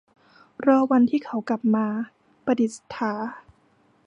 [0.65, 1.61] รอวันที่เขากลับ-
[2.45, 3.13] ประดิษฐา